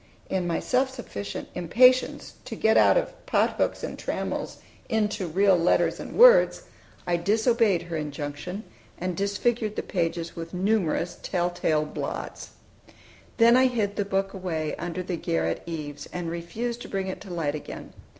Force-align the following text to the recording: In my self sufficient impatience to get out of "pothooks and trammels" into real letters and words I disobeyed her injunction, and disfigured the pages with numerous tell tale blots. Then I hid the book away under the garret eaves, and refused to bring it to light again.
In 0.31 0.47
my 0.47 0.59
self 0.59 0.89
sufficient 0.89 1.47
impatience 1.53 2.33
to 2.45 2.55
get 2.55 2.75
out 2.75 2.97
of 2.97 3.13
"pothooks 3.27 3.83
and 3.83 3.99
trammels" 3.99 4.57
into 4.89 5.27
real 5.27 5.55
letters 5.55 5.99
and 5.99 6.17
words 6.17 6.63
I 7.05 7.17
disobeyed 7.17 7.83
her 7.83 7.95
injunction, 7.97 8.63
and 8.97 9.15
disfigured 9.15 9.75
the 9.75 9.83
pages 9.83 10.35
with 10.35 10.55
numerous 10.55 11.19
tell 11.21 11.51
tale 11.51 11.85
blots. 11.85 12.49
Then 13.37 13.55
I 13.55 13.67
hid 13.67 13.95
the 13.95 14.03
book 14.03 14.33
away 14.33 14.73
under 14.77 15.03
the 15.03 15.17
garret 15.17 15.61
eaves, 15.67 16.09
and 16.11 16.31
refused 16.31 16.81
to 16.81 16.89
bring 16.89 17.05
it 17.05 17.21
to 17.21 17.29
light 17.31 17.53
again. 17.53 17.93